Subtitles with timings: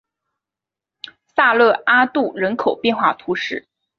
[1.27, 3.67] 萨勒阿杜人口变化图示